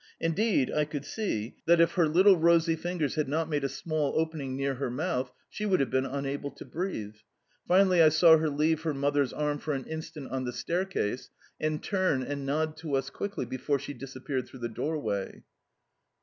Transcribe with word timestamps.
Indeed, 0.19 0.71
I 0.73 0.85
could 0.85 1.05
see 1.05 1.57
that, 1.67 1.79
if 1.79 1.91
her 1.91 2.07
little 2.07 2.35
rosy 2.35 2.75
fingers 2.75 3.13
had 3.13 3.29
not 3.29 3.47
made 3.47 3.63
a 3.63 3.69
small, 3.69 4.13
opening 4.17 4.55
near 4.55 4.73
her 4.73 4.89
mouth, 4.89 5.31
she 5.47 5.63
would 5.63 5.79
have 5.79 5.91
been 5.91 6.07
unable 6.07 6.49
to 6.49 6.65
breathe. 6.65 7.13
Finally 7.67 8.01
I 8.01 8.09
saw 8.09 8.37
her 8.37 8.49
leave 8.49 8.81
her 8.81 8.95
mother's 8.95 9.31
arm 9.31 9.59
for 9.59 9.73
an 9.73 9.85
instant 9.85 10.31
on 10.31 10.43
the 10.43 10.53
staircase, 10.53 11.29
and 11.59 11.83
turn 11.83 12.23
and 12.23 12.47
nod 12.47 12.77
to 12.77 12.95
us 12.95 13.11
quickly 13.11 13.45
before 13.45 13.77
she 13.77 13.93
disappeared 13.93 14.47
through 14.47 14.61
the 14.61 14.69
doorway. 14.69 15.43